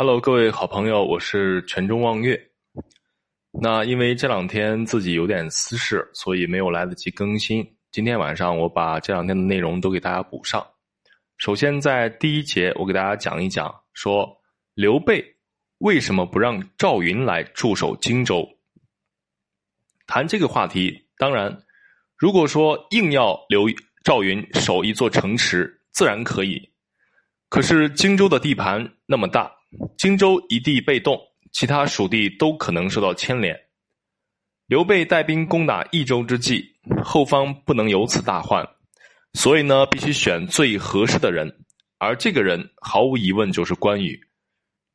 [0.00, 2.40] Hello，各位好朋友，我是泉中望月。
[3.60, 7.66] 那因为这两天自己有点私事，所以没有来得及更新。
[7.90, 10.64] 今天晚上我把这两天的内容都给大家补上。
[11.38, 14.40] 首先在第一节，我给大家讲一讲，说
[14.74, 15.34] 刘备
[15.78, 18.48] 为什么不让赵云来驻守荆州。
[20.06, 21.60] 谈这个话题，当然，
[22.16, 23.66] 如果说硬要留
[24.04, 26.70] 赵云守一座城池，自然可以。
[27.48, 29.50] 可是荆州的地盘那么大，
[29.96, 31.20] 荆州一地被动，
[31.52, 33.58] 其他属地都可能受到牵连。
[34.66, 36.64] 刘备带兵攻打益州之际，
[37.02, 38.66] 后方不能有此大患，
[39.32, 41.64] 所以呢，必须选最合适的人，
[41.98, 44.20] 而这个人毫无疑问就是关羽。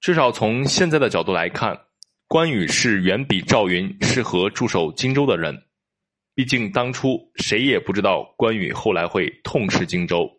[0.00, 1.78] 至少从现在的角度来看，
[2.26, 5.56] 关羽是远比赵云适合驻守荆州的人。
[6.34, 10.30] 毕竟当初谁也不知道关羽后来会痛失荆州。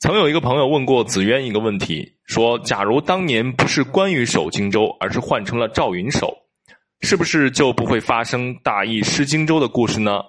[0.00, 6.36] 曾有一个朋友问过子渊一个问题，说：“假如当年不是关羽守荆州，而是换成了赵云守，
[7.00, 10.22] 是不是就不会发生大意失荆州的故事呢？”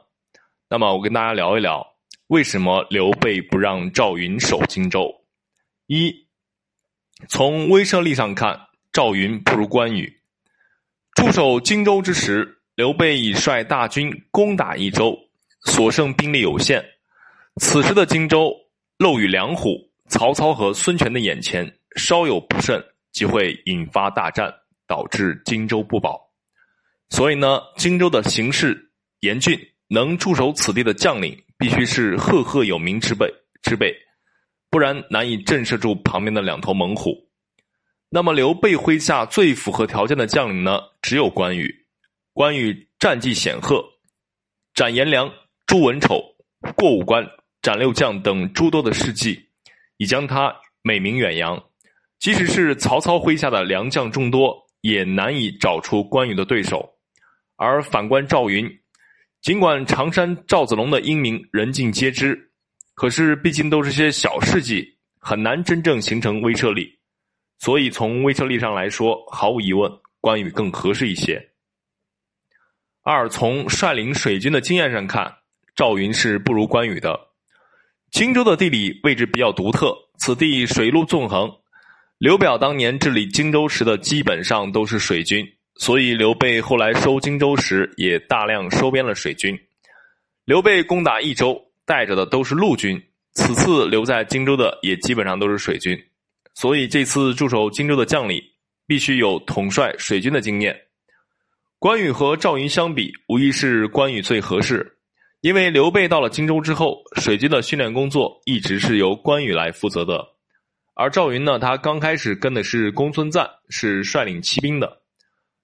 [0.69, 1.85] 那么我跟大家聊一聊，
[2.27, 5.13] 为什么刘备不让赵云守荆州？
[5.87, 6.25] 一，
[7.27, 8.57] 从威慑力上看，
[8.93, 10.21] 赵云不如关羽。
[11.15, 15.17] 驻守荆州之时，刘备已率大军攻打益州，
[15.65, 16.83] 所剩兵力有限，
[17.57, 18.55] 此时的荆州。
[18.97, 24.53] 漏雨两虎，曹操和孙权的眼前，稍有不慎，即会引发大战，
[24.87, 26.19] 导致荆州不保。
[27.09, 33.27] 所以呢，荆州的形势严峻，能驻守此地的将领，必须是赫赫有名之辈
[33.61, 33.93] 之辈，
[34.69, 37.29] 不然难以震慑住旁边的两头猛虎。
[38.09, 41.85] 那么，刘备麾下最符合条件的将领呢，只有关羽。
[42.31, 43.83] 关羽战绩显赫，
[44.73, 45.29] 斩颜良、
[45.67, 46.23] 诛文丑，
[46.77, 47.25] 过五关。
[47.65, 49.43] 斩六将等诸多的事迹，
[49.97, 51.59] 已将他美名远扬。
[52.19, 56.87] 即使是曹操麾下的良将众多，也难以找出关羽的对手。
[57.55, 58.69] 而反观赵云，
[59.41, 62.39] 尽管常山赵子龙的英名人尽皆知，
[62.93, 64.87] 可是毕竟都是些小事迹，
[65.17, 66.87] 很难真正形成威慑力。
[67.57, 71.43] 所以从威慑力上来说，毫无疑问，关羽更合适一些。
[73.01, 75.35] 二从率领水军的经验上看，
[75.75, 77.19] 赵云是不如关羽的。
[78.15, 81.53] 荆州的地理位置比较独特，此地水陆纵横。
[82.17, 85.45] 刘表当年治理荆州时的基本上都是水军，
[85.75, 89.59] 所以刘备后来收荆州时也大量收编了水军。
[90.45, 92.97] 刘备攻打益州，带着的都是陆军，
[93.33, 96.01] 此次留在荆州的也基本上都是水军，
[96.53, 98.41] 所以这次驻守荆州的将领
[98.87, 100.73] 必须有统帅水军的经验。
[101.79, 104.94] 关羽和赵云相比，无疑是关羽最合适。
[105.45, 110.27] 因为刘备到了荆州之后，水军的训练工作一直是由关羽来负责的，
[110.95, 115.03] 而赵云呢，他刚开始跟的是公孙瓒，是率领骑兵的，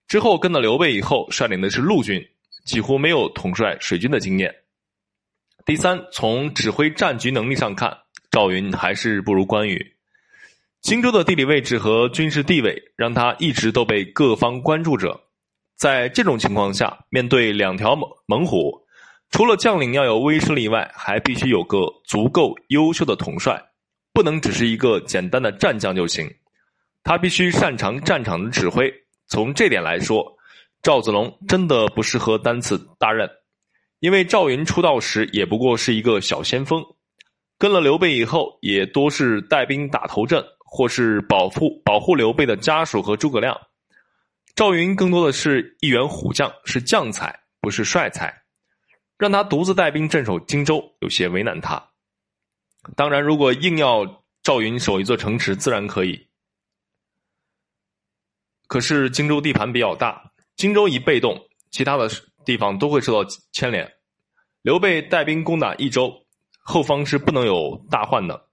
[0.08, 2.24] 之后跟了刘备以后，率领的是陆军，
[2.64, 4.54] 几乎没有统帅水军的经验。
[5.66, 7.92] 第三，从指挥战局能力上看，
[8.30, 9.84] 赵云还是不如关羽。
[10.84, 15.20] 荆州的地理位置和军事地位，让他一直都被各方关注着。
[15.76, 18.80] 在这种情况下，面对两条猛猛虎。
[19.32, 23.60] 除了将领要有威慑力外，还必须有个足够优秀的统帅，
[24.14, 26.30] 不能只是一个简单的战将就行。
[27.04, 28.94] 他必须擅长战场的指挥。
[29.28, 30.24] 从这点来说，
[30.84, 33.28] 赵子龙真的不适合担此大任，
[34.00, 36.84] 因为赵云出道时也不过是一个小先锋，
[37.58, 43.58] 跟了刘备以后，也多是带兵打头阵，或是保护保护刘备的家属和诸葛亮。
[44.56, 48.41] 赵云更多的是一员虎将，是将才，不是帅才。
[49.22, 51.92] 让他独自带兵镇守荆州，有些为难他。
[52.96, 56.28] 当然，如果硬要赵云守一座城池，自然可以。
[58.66, 61.40] 可是荆州地盘比较大，荆州一被动，
[61.70, 62.10] 其他的
[62.46, 63.94] 地方都会受到牵连。
[64.64, 66.26] 刘备带兵攻打益州，
[66.58, 68.50] 后方是不能有大患的，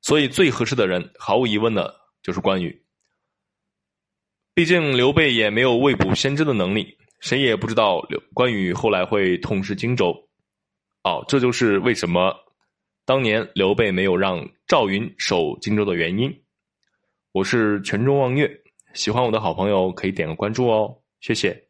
[0.00, 2.82] 所以最合适的人，毫无疑问的就是关羽。
[4.54, 6.96] 毕竟刘备也没有未卜先知的能力。
[7.22, 10.28] 谁也不知道刘关羽后来会痛失荆州，
[11.04, 12.34] 哦，这就是为什么
[13.06, 16.42] 当年刘备没有让赵云守荆州的原因。
[17.30, 18.50] 我是泉中望月，
[18.92, 21.68] 喜欢我的好朋友可以点个关注哦，谢谢。